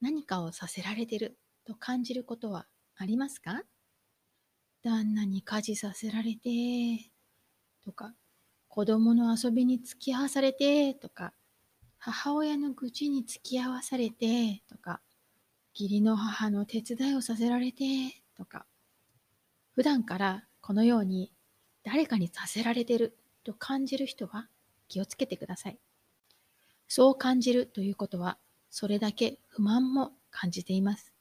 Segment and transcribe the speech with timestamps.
[0.00, 2.66] 何かをさせられてると感じることは
[2.96, 3.62] ありますか？
[4.82, 7.10] 旦那に家事させられて、
[7.84, 8.14] とか、
[8.68, 11.32] 子供の遊びに付き合わされて、とか、
[11.98, 15.00] 母親の愚痴に付き合わされて、とか、
[15.74, 17.84] 義理の母の手伝いをさせられて、
[18.36, 18.66] とか、
[19.72, 21.32] 普段からこのように
[21.82, 24.48] 誰かにさせられてると感じる人は
[24.86, 25.78] 気をつけてください。
[26.86, 28.38] そう感じるということは、
[28.70, 31.12] それだけ不満も感じています。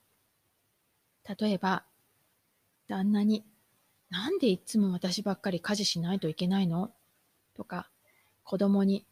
[1.39, 1.83] 例えば、
[2.87, 3.45] 旦那に、
[4.09, 6.91] なんでいつも私ばっかり家事しないといけないの？
[7.53, 7.89] とか、
[8.43, 9.05] 子供に、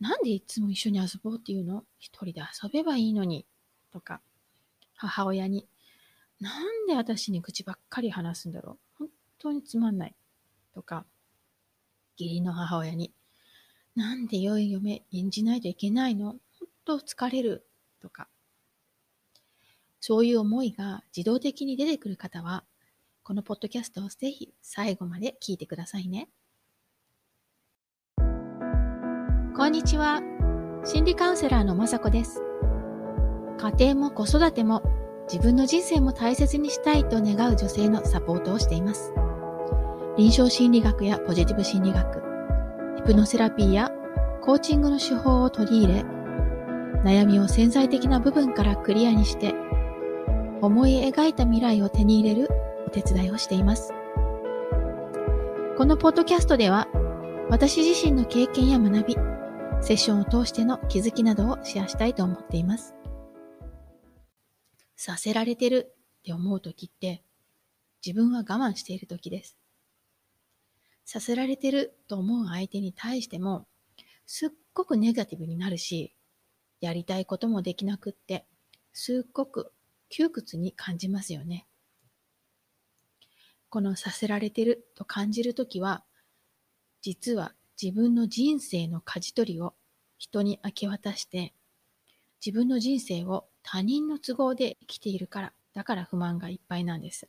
[0.00, 3.46] なんでいつも一緒に遊ぼうっていうの一人で遊べばいいのに。
[3.92, 4.20] とか、
[4.96, 5.68] 母親に、
[6.40, 10.14] なんで私に愚痴ばっかり話すんだろう本当につまんない。
[10.74, 11.04] とか、
[12.18, 13.12] 義理の母親に、
[13.94, 17.66] なんで良い嫁演じないといけないの本当疲れる。
[18.00, 18.28] とか、
[20.00, 22.64] そういう思いが自動的に出てくる方は、
[23.22, 26.28] このポッドキャストをぜひ最後まで聞いてくださいね。
[29.56, 30.22] こんにちは。
[30.84, 32.40] 心理カウンセラーのまさこです。
[33.58, 34.82] 家庭も子育ても
[35.30, 39.12] 自分の人生も大切にしたいと願う女性のサポートをしています。
[40.16, 42.22] 臨床心理学やポジティブ心理学、
[42.96, 43.92] ヒプノセラピーや
[44.40, 46.04] コーチングの手法を取り入れ、
[47.04, 49.54] 悩みを潜在的な部分からクリアにして
[50.62, 52.48] 思い描いた未来を手に入れる
[52.86, 53.92] お手伝いをしています。
[55.78, 56.88] このポッドキャストでは、
[57.48, 59.14] 私自身の経験や学び、
[59.80, 62.94] セッションを通しての気づきなどをシェアしたいと思っています。
[64.94, 67.24] させられてるって思う時って、
[68.04, 69.56] 自分は我慢している時です。
[71.06, 73.66] させられてると思う相手に対しても、
[74.26, 76.14] すっごくネガティブになるし、
[76.80, 78.46] やりたいこともできなくって、
[78.92, 79.72] すっごく
[80.08, 81.66] 窮屈に感じますよね。
[83.68, 86.04] このさせられてると感じるときは、
[87.02, 89.74] 実は自分の人生の舵取りを
[90.18, 91.54] 人に明け渡して、
[92.44, 97.28] 自分の人生を他人の都合で生きているから、だから不満がいっぱいなんです。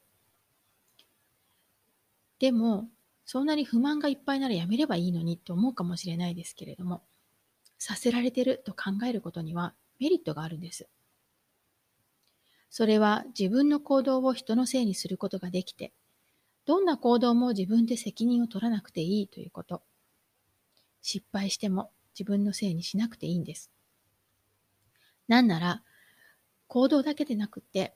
[2.40, 2.90] でも、
[3.26, 7.04] そんなに不満がいっぱいならやめればいいのにと思うかもしれないですけれども、
[7.84, 10.88] させられてると考えることにはメリットがあるんです。
[12.70, 15.92] それは自分の行動を人のせいにすることができて、
[16.68, 19.82] どんな行動も自分で責任を取らなくていいということ。
[21.02, 23.72] 失敗しても自分のせいにしなくていいんです。
[25.28, 25.82] なんなら、
[26.68, 27.96] 行動だけでなくって、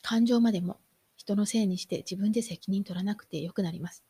[0.00, 0.78] 感情までも
[1.14, 4.02] 人のせいにして自分で責任取らなくてよくなります。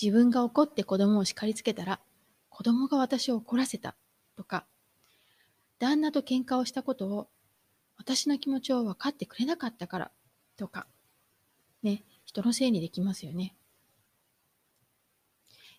[0.00, 2.00] 自分が怒って子供を叱りつけたら、
[2.56, 3.94] 子供が私を怒らせた
[4.34, 4.64] とか、
[5.78, 7.28] 旦那と喧嘩をしたことを
[7.98, 10.10] 私の気持ちを分かってくれなかったから、
[10.56, 10.86] とか、
[11.82, 13.54] ね、人のせいにできますよね。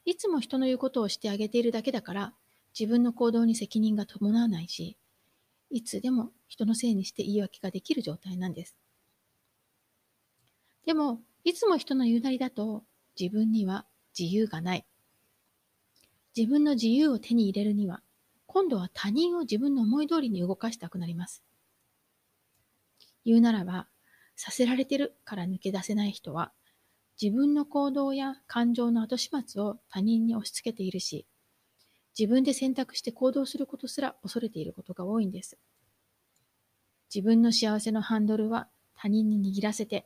[0.06, 2.34] いつも人の言うことをしてあげているだけだから、
[2.80, 5.00] 自分の行動に責任が伴わないし、
[5.72, 8.76] いつでも人のせいにして言い訳ができる状態なんです。
[10.86, 12.84] でも、いつも人の言うなりだと、
[13.20, 14.86] 自分には自由がない。
[16.38, 18.04] 自分の自由を手に入れるには、
[18.46, 21.42] 今度は他人を自分の思い通りに動かしたくなります。
[23.26, 23.88] 言うならば、
[24.36, 26.54] させられてるから抜け出せない人は、
[27.20, 31.26] 自分の行動や感情の後始末を他人に押し付けているし、
[32.16, 35.58] 自分で選択して行動することすら恐れていることが多いんです。
[37.12, 40.06] 自分の幸せのハンドルは他人に握らせて、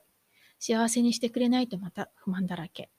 [0.59, 2.89] 幸せにしてくれないとまた不満だらけ。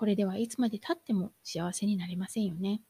[0.00, 2.80] これではいつまで経っても幸せになれませんよね。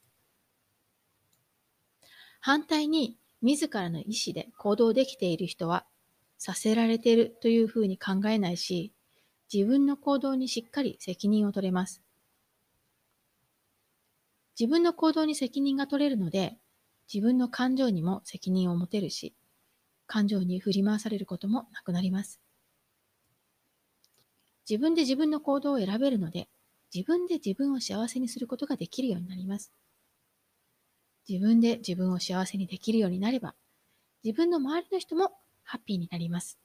[2.40, 5.86] 反対に、自らの意思で行動できている人は
[6.38, 8.92] させられているというふうに考えないし、
[9.52, 12.00] 自分の行動にしっかり責任を取れます。
[14.56, 16.58] 自分の行動に責任が取れるので、
[17.12, 19.34] 自分の感情にも責任を持てるし、
[20.06, 22.40] 感情に振り回されることもなくなります。
[24.70, 26.48] 自分で自分の行動を選べるので、
[26.92, 29.72] 自分で自分を幸せにすることができるようになります。
[31.28, 33.54] 自分で自分を幸せにできるようになれば、
[34.24, 35.32] 自分の周りの人も
[35.62, 36.58] ハッピーになります。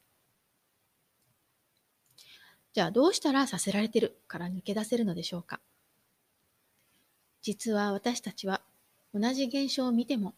[2.73, 5.61] じゃあどうしたらさせられてるから抜け出せるのでしょうか？
[7.41, 8.61] 実は私たちは
[9.13, 10.33] 同じ現象を見ても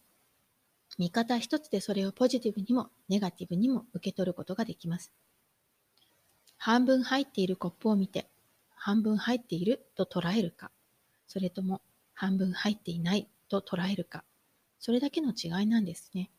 [0.99, 5.11] 見方一つでそれをポジティブにもネガティブにも受け取ることができます。
[6.57, 8.29] 半分入っているコップを見て
[8.77, 10.71] 半分入っていると捉えるか、
[11.27, 11.81] それとも
[12.13, 14.23] 半分入っていないと捉えるか、
[14.79, 16.29] それだけの違いなんですね。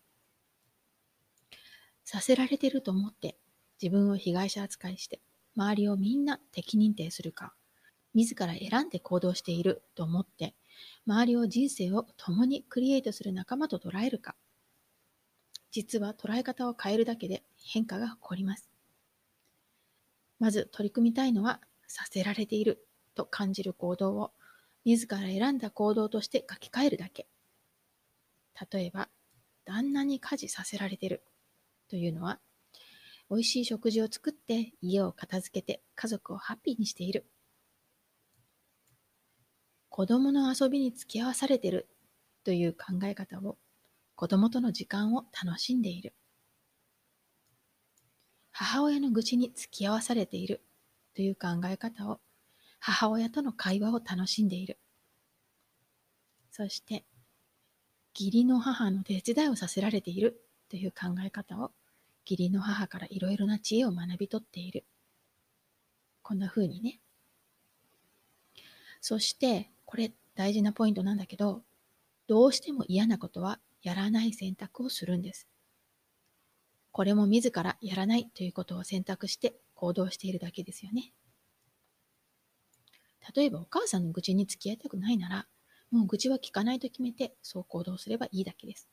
[2.05, 3.37] させられてると思って
[3.83, 5.21] 自分を被害者扱いして
[5.57, 7.53] 周りをみんな敵認定するか、
[8.15, 10.55] 自ら選んで行動していると思って
[11.07, 14.37] 周りを人生を共にクリエイトする仲間と捉えるか、
[15.71, 18.71] 実は捉え方を変えるだけで変化が起こります。
[20.39, 24.33] まず取り組みたいのはさせられていると感じる行動を
[24.85, 27.27] 自ら選んだ行動として書き換えるだけ。
[28.73, 29.09] 例えば、
[29.65, 31.25] 旦那に家事させられてる
[31.89, 32.41] というのは、
[33.31, 37.27] 美味しい食事を作って家を片付けて家族をハッピーにしている。
[39.91, 41.89] 子供の遊びに付き合わされてる
[42.45, 43.59] という考え方を
[44.15, 46.15] 子供との時間を楽しんでいる。
[48.51, 50.63] 母親の愚痴に付き合わされている
[51.19, 52.21] という考え方を
[52.79, 54.79] 母親との会話を楽しんでいる。
[56.53, 57.05] そして、
[58.17, 61.73] 義理の母の手伝いをさせられているという考え方を
[62.25, 64.85] 義理の母からいろいろな知恵を学び取っている。
[66.23, 67.01] こんな風にね。
[69.01, 71.65] そして、これ大事なポイントなんだけど、
[72.29, 75.49] どうしても嫌なことはやらない選択をするんです。
[76.93, 81.13] これも自らやらないということを選択して行動しているだけですよね。
[83.35, 85.47] 例えばお母さんの愚痴に付き合いたくないなら、
[85.93, 88.89] もう愚痴は聞かないと決めてそう行動すればいいだけです。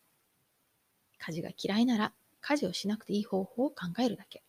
[1.18, 4.44] 家事が嫌いなら家事をしなくていい方法を考えるだけ。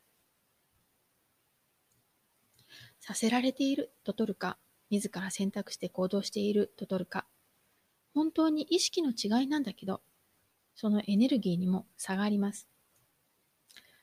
[3.00, 4.59] させられていると取るか、
[4.91, 7.25] 自ら選択して行動していると取るか、
[8.12, 10.03] 本当に意識の違いなんだけど、
[10.75, 12.69] そのエネルギーにも差があります。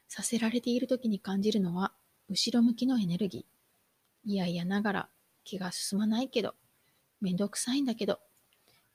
[0.08, 1.94] させられている時に感じるのは、
[2.34, 4.32] 後ろ向きのエネルギー。
[4.32, 5.10] いやいやながら
[5.44, 6.56] 気が進まないけど、
[7.22, 8.20] めんどくさいんだけど、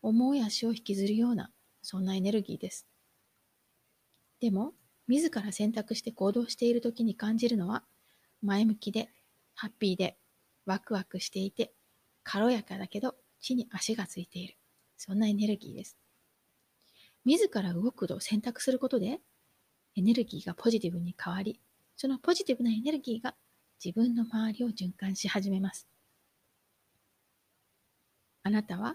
[0.03, 2.89] 重い足を引きずるような、そんなエネルギーです。
[4.41, 4.73] でも、
[5.07, 7.85] 自ら選択して行動している時に感じるのは、
[8.43, 9.09] 前向きで、
[9.55, 10.19] ハッピーで、
[10.67, 11.73] ワクワクしていて、
[12.25, 14.57] 軽やかだけど地に足がついている。
[14.97, 15.97] そんなエネルギーです。
[17.25, 19.21] 自ら動くと選択することで、
[19.95, 21.61] エネルギーがポジティブに変わり、
[22.01, 23.35] そのポジティブなエネルギーが
[23.85, 25.89] 自分の周りを循環し始めます。
[28.45, 28.95] あなたは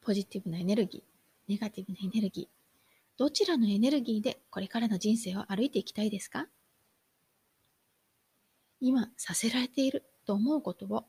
[0.00, 6.46] ポジティブなエネルギー、ネガティブなエネルギー、どちらのエネルギーでこれからの人生を歩いていきたいですか？
[8.80, 11.04] 今させられていると思うことを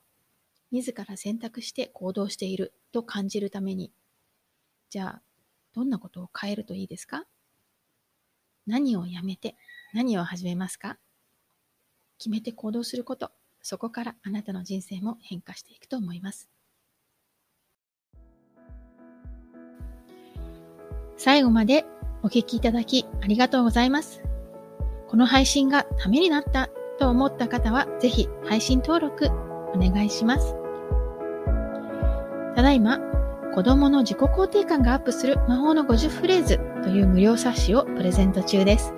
[0.70, 3.94] 自ら選択して行動していると感じるために、
[4.90, 5.22] じゃあ
[5.74, 7.24] どんなことを変えるといいですか？
[8.68, 9.56] 何をやめて
[9.94, 10.98] 何を始めますか？
[12.18, 13.32] 決めて行動すること、
[13.62, 16.50] そこからあなたの人生も変化していくと思います。
[21.18, 21.86] 最後まで
[22.24, 24.22] お聞きいただきありがとうございます。
[25.08, 26.70] この配信がためになった
[27.00, 29.28] と思った方は、ぜひ配信登録
[29.74, 30.56] お願いします。
[32.56, 33.00] ただいま、
[33.54, 38.94] 子供の自己肯定感がアップする魔法の50フレーズという無料冊子をプレゼント中です。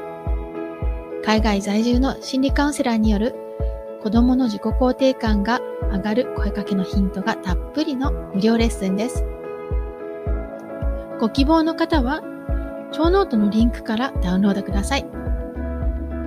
[1.27, 3.35] 海外在住の心理カウンセラーによる
[4.01, 5.59] 子供の自己肯定感が
[5.91, 9.25] 上がる声かけのヒントがたっぷりの無料レッスンです。
[11.19, 12.21] ご希望の方は、
[12.93, 15.05] ショーノートのリンクからダウンロードください。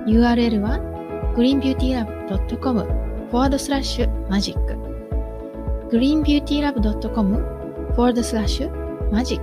[0.05, 0.77] URL は
[1.35, 2.81] greenbeautylab.com
[3.31, 4.55] forward slash magic
[5.89, 7.37] greenbeautylab.com
[7.95, 8.69] forward slash
[9.09, 9.41] magic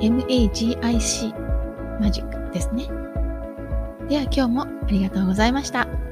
[0.00, 0.80] magic
[2.00, 2.36] マジック。
[2.54, 3.05] ですね。
[4.08, 6.05] では今日もありがとうございました。